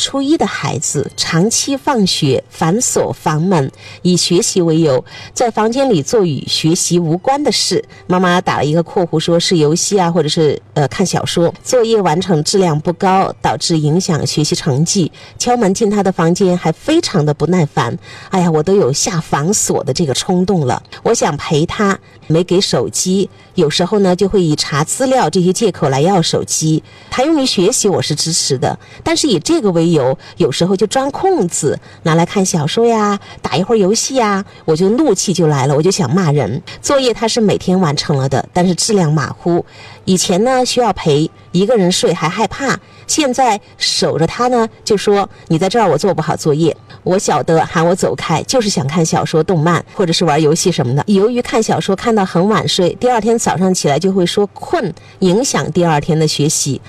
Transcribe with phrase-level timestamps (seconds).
[0.00, 7.84] 初一的孩子长期放学反锁房门，以学习为由，在房间里做与学习无关的事。
[8.06, 11.52] 妈妈打了一个括弧，说是游戏啊，或者是呃看小说。
[11.62, 15.12] 作业完成质量不高，导致影响学习成绩。
[15.38, 17.96] 敲门进他的房间，还非常的不耐烦。
[18.30, 20.82] 哎呀，我都有下反锁的这个冲动了。
[21.02, 23.28] 我想陪他，没给手机。
[23.54, 26.82] 有时候呢，就会以查资料这些借口来要手机。
[27.10, 36.62] 他用于学习，我是支持的，但是以这个为由，有时候就钻空子拿来看小说呀，打一会儿游戏呀，我就怒气就来了，我就想骂人。
[36.80, 39.64] 作业他是每天完成了的，但是质量马虎。
[40.04, 51.04] 以前呢需要陪一个人睡还害怕，现在守着他呢就说你在这儿我做不好作业，我晓得喊我走开，就是想看小说、动漫或者是玩游戏什么的。
[51.06, 56.80] 由于看小说看到很晚睡，第二天早上起来就会说困，影响第二天的学习。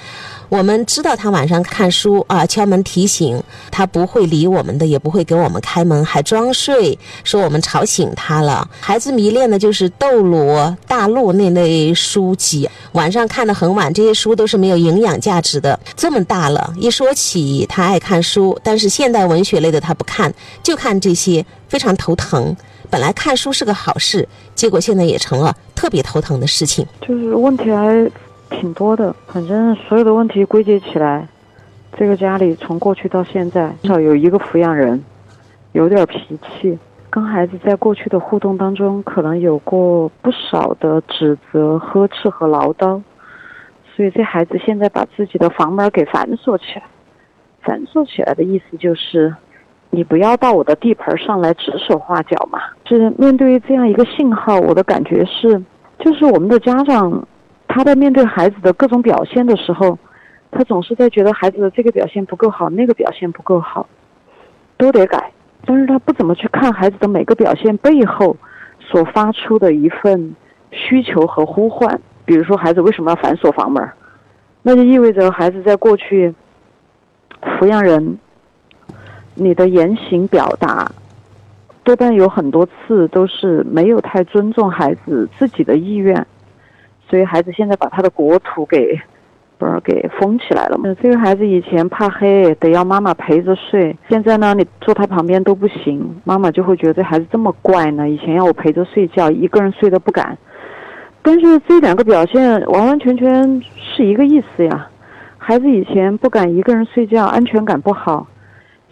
[0.52, 8.70] 我们知道他晚上看书啊，敲门提醒他不会理我们的，也不会给我们开门，还装睡，说我们吵醒他了。
[8.82, 15.80] 孩子迷恋的就是《斗罗大陆》那类书籍，晚上看得很晚，这些书都是没有营养价值的。
[15.96, 22.54] 这么大了，一说起他爱看书，但是现代文学类的他不看，就看这些，非常头疼。
[22.90, 26.86] 本来看书是个好事，结果现在也成了特别头疼的事情。
[27.08, 28.12] 就是问题还。
[28.52, 31.28] 挺多的，反正所有的问题归结起来，
[31.98, 35.04] 这个家里从过去到现在，至少有一个抚养人
[35.72, 36.78] 有点脾气，
[37.10, 43.02] 跟孩子在过去的互动当中，可能有过不少的指责、呵斥和唠叨，
[43.96, 46.84] 所以这孩子现在把自己的房门给反锁起来。
[47.64, 49.34] 反锁起来的意思就是，
[49.90, 52.60] 你不要到我的地盘上来指手画脚嘛。
[52.88, 55.62] 是面对这样一个信号，我的感觉是，
[56.00, 57.28] 就是我们的家长。
[57.74, 59.98] 他在面对孩子的各种表现的时候，
[60.52, 63.88] 他总是在觉得孩子的这个表现不够好，那个表现不够好，
[64.76, 65.32] 都得改。
[65.66, 68.36] 但是他不怎么去看孩子的每个表现背后
[68.82, 70.36] 所发出的一份
[70.72, 71.98] 需求和呼唤。
[72.26, 73.90] 比如说，孩子为什么要反锁房门？
[74.64, 76.36] 那就意味着孩子在过去，
[77.42, 78.18] 抚养人，
[79.34, 80.92] 你的言行表达，
[81.86, 86.28] 多半有很多次都是没有太尊重孩子自己的意愿。
[87.12, 88.98] 所以孩子现在把他的国土给，
[89.58, 90.96] 不是给封起来了嘛？
[91.04, 93.94] 这个孩子以前怕黑，得要妈妈陪着睡。
[94.08, 98.10] 现在呢，你坐他旁边都不行，妈妈就会觉得这孩子这么怪呢。
[98.10, 100.38] 以前要我陪着睡觉，一个人睡都不敢。
[101.22, 104.88] 但是这两个表现完完全全是一个意思呀。
[105.38, 108.26] 孩子以前不敢一个人睡觉，安全感不好。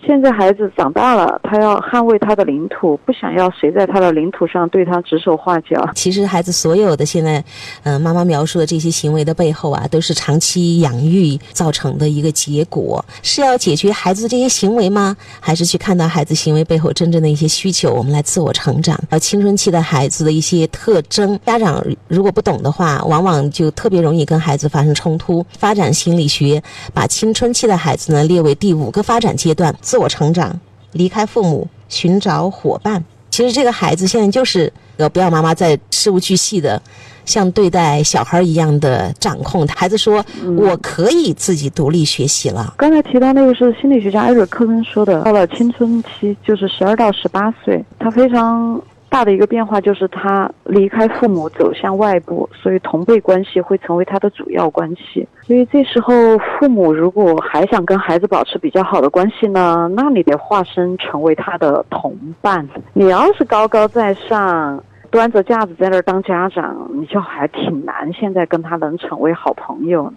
[0.05, 5.87] 现在孩子长大了，他要捍卫他的领土，不想要谁在他的领土上对他指手画脚。
[5.93, 7.43] 其实孩子所有的现在，
[7.83, 13.03] 嗯，妈妈描述的这些行为的背后啊，都是长期养育造成的一个结果。
[13.21, 15.15] 是要解决孩子的这些行为吗？
[15.39, 18.99] 还是去看到孩子行为背后真正的一些需求，我们来自我成长？
[19.09, 25.45] 而青春期的孩子的一些特征，家长如果不懂的话，往往就特别容易跟孩子发生冲突。
[25.57, 26.61] 发展心理学
[26.93, 29.75] 把青春期的孩子呢列为第五个发展阶段。
[29.89, 30.55] 自我成长，
[30.91, 33.03] 离开父母，寻找伙伴。
[33.31, 36.79] 其实这个孩子现在就是呃，不要妈妈在事无巨细的，
[37.25, 39.65] 像对待小孩一样的掌控。
[39.69, 40.23] 孩子说
[40.55, 48.79] ：“我可以自己独立学习了。”刚才提到那个是心理学家艾瑞克森说的，到了青春期，就是十二到十八岁，他非常。
[49.09, 55.27] 大的一个变化就是他离开父母走向外部，所以同辈关系会成为他的主要关系。
[55.41, 62.69] 所以这时候父母如果还想跟孩子保持比较好的关系呢，那你得化身成为他的同伴。
[62.93, 68.13] 你要是高高在上，端着架子在那儿当家长，你就还挺难。
[68.13, 70.13] 现在跟他能成为好朋友，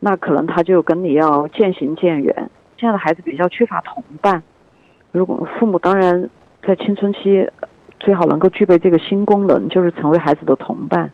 [0.00, 2.50] 那可能他就跟你要渐行渐远。
[2.76, 4.42] 现在的孩子比较缺乏同伴，
[5.12, 6.28] 如果父母当然
[6.62, 7.48] 在青春期。
[8.00, 11.10] 最好能够具备这个新功能，就是成为孩子的同伴。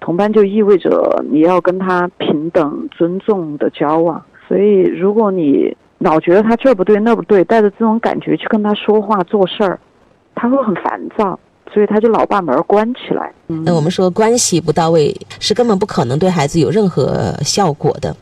[0.00, 4.22] 同伴就意味着你要跟他平等、尊重的交往。
[4.46, 9.78] 所以，如果你老觉得他这不对那不对，带着这种感觉去跟他说话做事儿，
[10.34, 11.38] 他会很烦躁，
[11.72, 13.32] 所以他就老把门关起来。
[13.48, 18.14] 嗯那我们说关系不到位，是根本不可能对孩子有任何效果的。